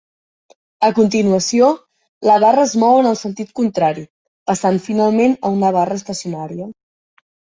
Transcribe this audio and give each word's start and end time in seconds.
A 0.85 0.87
continuació, 0.99 1.67
la 2.29 2.37
barra 2.45 2.63
es 2.69 2.73
mou 2.85 2.97
en 3.03 3.09
el 3.09 3.19
sentit 3.19 3.53
contrari, 3.61 4.07
passant 4.53 4.81
finalment 4.89 5.37
a 5.49 5.53
una 5.59 5.71
barra 5.79 6.01
estacionària. 6.01 6.69